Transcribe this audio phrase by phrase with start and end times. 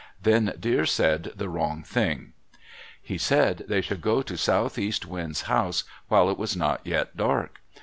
[0.23, 2.33] Then Deer said the wrong thing.
[2.99, 7.61] He said they should go to Southeast Wind's house while it was not yet dark.